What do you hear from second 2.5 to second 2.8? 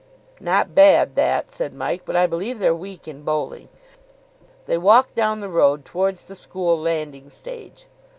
they're